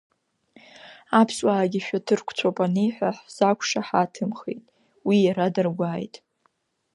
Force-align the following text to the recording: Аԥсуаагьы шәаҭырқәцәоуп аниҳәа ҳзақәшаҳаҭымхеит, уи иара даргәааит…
Аԥсуаагьы 1.19 1.79
шәаҭырқәцәоуп 1.85 2.57
аниҳәа 2.65 3.09
ҳзақәшаҳаҭымхеит, 3.17 4.63
уи 5.07 5.17
иара 5.27 5.47
даргәааит… 5.55 6.15